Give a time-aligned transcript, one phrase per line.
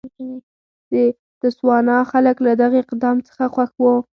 [0.91, 0.93] د
[1.41, 3.95] تسوانا خلک له دغه اقدام څخه خوښ وو.